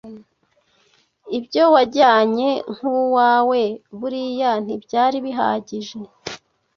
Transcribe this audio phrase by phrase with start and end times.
[1.37, 3.61] Ibyo wajyanye nk’uwawe
[3.99, 5.97] buriya ntibyari bihagije